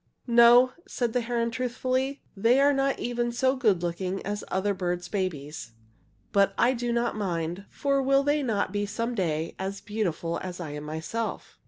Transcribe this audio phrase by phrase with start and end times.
[0.25, 5.07] "No," said the heron, truthfully, "they are not even so good looking as other birds'
[5.07, 5.73] babies.
[6.31, 10.39] But that I do not mind, for will they not some day be as beautiful
[10.39, 11.59] as I myself?"